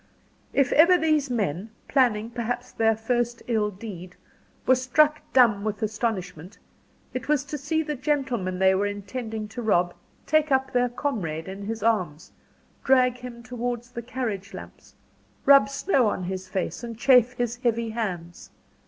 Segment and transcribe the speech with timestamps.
[0.51, 4.15] If ever these men, planning perhaps their first ill deed,
[4.65, 6.57] were struck dumb with astonishment,
[7.13, 9.93] it was to see the gentleman they were intending to rob
[10.25, 12.31] take up their comrade in his arms,
[12.83, 14.95] drag him towards the carriage lamps,
[15.45, 18.49] rub snow on his face, and chafe his heavy hands.